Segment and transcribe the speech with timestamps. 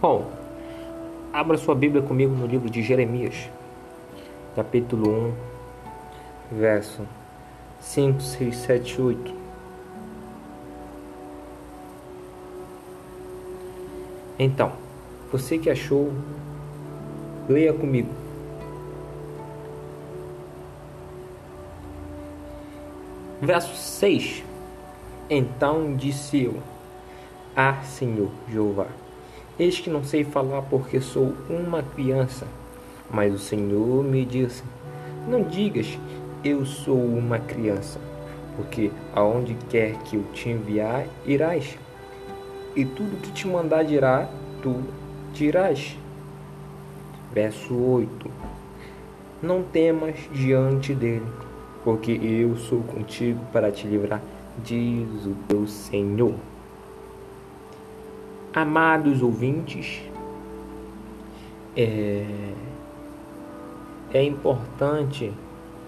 [0.00, 0.30] Bom,
[1.30, 3.50] abra sua Bíblia comigo no livro de Jeremias,
[4.56, 5.34] capítulo
[6.50, 7.06] 1, verso
[7.80, 9.34] 5, 6, 7, 8.
[14.38, 14.72] Então,
[15.30, 16.10] você que achou,
[17.46, 18.08] leia comigo.
[23.42, 24.42] Verso 6.
[25.28, 26.62] Então disse eu:
[27.54, 28.86] Ah, Senhor Jeová,
[29.60, 32.46] eis que não sei falar porque sou uma criança.
[33.12, 34.62] Mas o Senhor me disse:
[35.28, 35.98] Não digas,
[36.42, 38.00] eu sou uma criança,
[38.56, 41.76] porque aonde quer que eu te enviar, irás
[42.74, 44.28] e tudo que te mandar dirá,
[44.62, 44.80] tu
[45.32, 45.96] dirás.
[47.32, 48.30] Verso 8:
[49.42, 51.26] Não temas diante dele,
[51.84, 54.22] porque eu sou contigo para te livrar,
[54.62, 56.34] diz o teu Senhor.
[58.52, 60.02] Amados ouvintes,
[61.76, 62.26] é,
[64.12, 65.32] é importante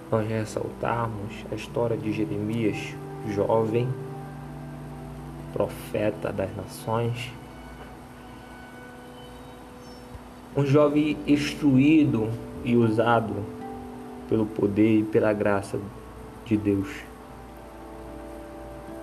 [0.08, 2.94] nós ressaltarmos a história de Jeremias,
[3.28, 3.88] jovem,
[5.52, 7.32] profeta das nações,
[10.56, 12.30] um jovem instruído
[12.64, 13.34] e usado
[14.28, 15.80] pelo poder e pela graça
[16.44, 16.88] de Deus.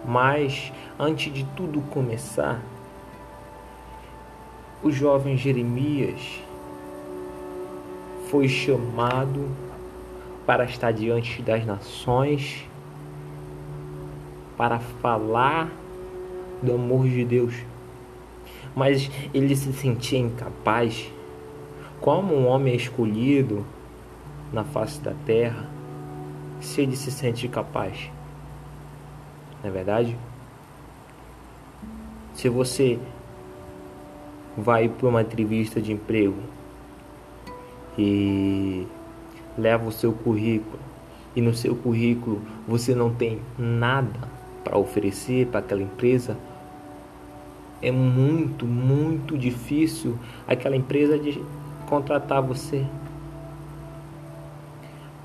[0.06, 2.62] Mas antes de tudo começar,
[4.82, 6.42] o jovem Jeremias
[8.30, 9.50] foi chamado
[10.46, 12.66] para estar diante das nações,
[14.56, 15.70] para falar
[16.62, 17.54] do amor de Deus.
[18.76, 21.12] Mas ele se sentia incapaz,
[22.00, 23.66] como um homem escolhido
[24.54, 25.70] na face da terra,
[26.62, 28.10] se ele se sente capaz.
[29.62, 30.18] Não é verdade?
[32.34, 32.98] Se você
[34.58, 36.38] vai para uma entrevista de emprego
[37.98, 38.88] e
[39.58, 40.80] leva o seu currículo
[41.36, 44.28] e no seu currículo você não tem nada
[44.64, 46.38] para oferecer para aquela empresa,
[47.82, 50.18] é muito, muito difícil
[50.48, 51.42] aquela empresa de
[51.88, 52.86] contratar você.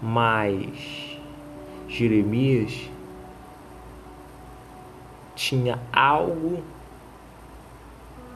[0.01, 1.19] Mas
[1.89, 2.89] Jeremias
[5.35, 6.63] tinha algo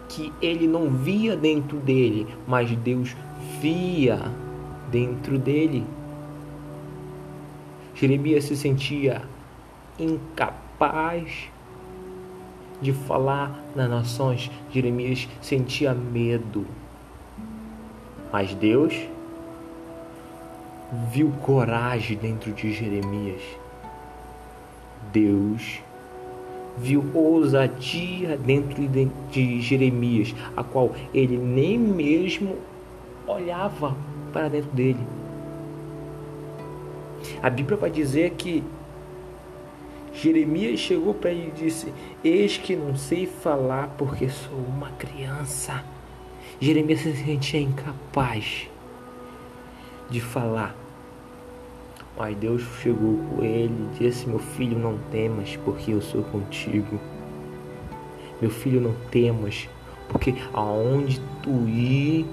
[0.09, 3.15] que ele não via dentro dele, mas Deus
[3.61, 4.21] via
[4.91, 5.85] dentro dele.
[7.95, 9.23] Jeremias se sentia
[9.99, 11.51] incapaz
[12.81, 14.51] de falar nas nações.
[14.71, 16.67] Jeremias sentia medo.
[18.33, 18.95] Mas Deus
[21.11, 23.43] viu coragem dentro de Jeremias.
[25.13, 25.81] Deus
[26.81, 28.87] viu ousadia dentro
[29.31, 32.56] de Jeremias, a qual ele nem mesmo
[33.27, 33.97] olhava
[34.33, 35.00] para dentro dele.
[37.43, 38.62] A Bíblia vai dizer que
[40.12, 41.93] Jeremias chegou para ele e disse:
[42.25, 45.84] Eis que não sei falar porque sou uma criança.
[46.60, 48.69] Jeremias se sentia incapaz
[50.10, 50.75] de falar.
[52.19, 56.99] Mas Deus chegou com ele e disse: Meu filho, não temas, porque eu sou contigo.
[58.41, 59.69] Meu filho, não temas,
[60.09, 62.27] porque aonde tu ir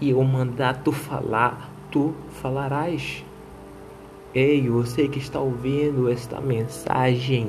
[0.00, 3.24] e eu mandar tu falar, tu falarás.
[4.32, 7.48] Ei, você que está ouvindo esta mensagem,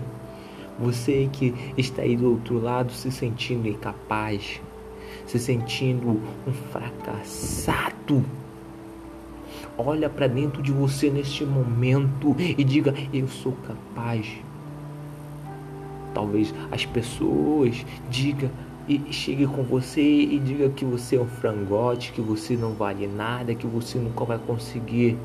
[0.79, 4.61] você que está aí do outro lado se sentindo incapaz,
[5.25, 8.23] se sentindo um fracassado,
[9.77, 14.27] olha para dentro de você neste momento e diga: Eu sou capaz.
[16.13, 18.49] Talvez as pessoas digam
[18.87, 23.07] e chegue com você e diga que você é um frangote, que você não vale
[23.07, 25.17] nada, que você nunca vai conseguir.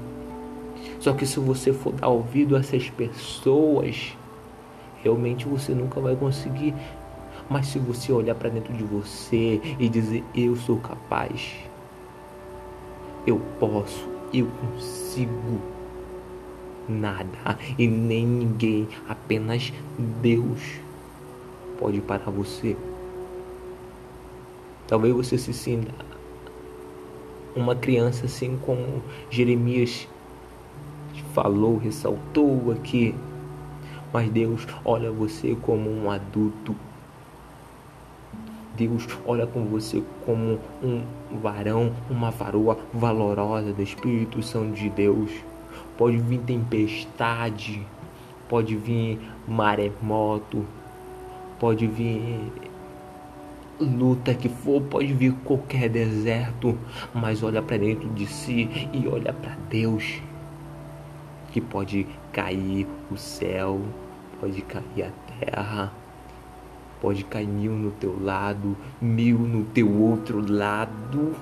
[0.98, 4.16] Só que se você for dar ouvido a essas pessoas,
[5.02, 6.74] realmente você nunca vai conseguir.
[7.48, 11.54] Mas se você olhar para dentro de você e dizer: Eu sou capaz,
[13.26, 15.60] eu posso, eu consigo,
[16.88, 19.72] nada e nem ninguém, apenas
[20.20, 20.80] Deus
[21.78, 22.76] pode parar você.
[24.86, 25.92] Talvez você se sinta
[27.54, 30.08] uma criança assim como Jeremias
[31.32, 33.14] falou, ressaltou aqui.
[34.12, 36.74] Mas Deus olha você como um adulto.
[38.80, 41.02] Deus olha com você como um
[41.42, 45.30] varão, uma varoa valorosa do Espírito Santo de Deus.
[45.98, 47.86] Pode vir tempestade,
[48.48, 50.64] pode vir maremoto,
[51.58, 52.50] pode vir
[53.78, 56.78] luta que for, pode vir qualquer deserto,
[57.12, 60.22] mas olha para dentro de si e olha para Deus.
[61.52, 63.82] Que pode cair o céu,
[64.40, 65.92] pode cair a terra,
[67.00, 71.34] pode cair mil no teu lado, mil no teu outro lado,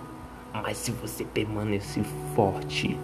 [0.52, 2.98] mas se você permanecer forte,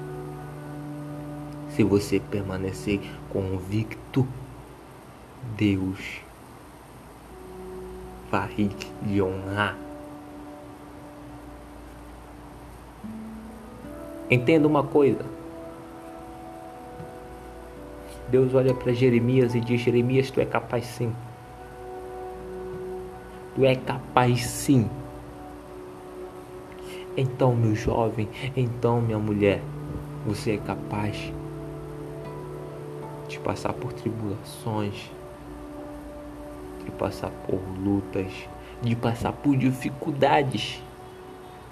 [1.70, 4.26] se você permanecer convicto,
[5.56, 6.20] Deus
[8.30, 8.70] vai
[9.04, 9.76] lhe honrar.
[14.30, 15.24] Entenda uma coisa.
[18.28, 21.12] Deus olha para Jeremias e diz: Jeremias, tu é capaz sim.
[23.54, 24.90] Tu é capaz sim.
[27.16, 29.62] Então, meu jovem, então, minha mulher,
[30.26, 31.32] você é capaz
[33.28, 35.10] de passar por tribulações,
[36.84, 38.32] de passar por lutas,
[38.82, 40.82] de passar por dificuldades.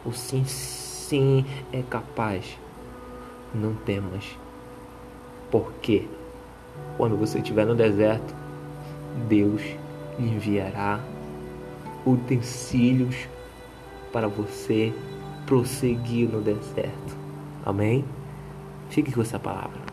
[0.05, 2.59] O sim, sim é capaz.
[3.53, 4.39] Não temas.
[5.51, 6.09] Porque
[6.97, 8.35] quando você estiver no deserto,
[9.29, 9.61] Deus
[10.19, 11.01] enviará
[12.07, 13.17] utensílios
[14.13, 14.93] para você
[15.47, 17.17] prosseguir no deserto.
[17.65, 18.05] Amém?
[18.91, 19.92] Fique com essa palavra.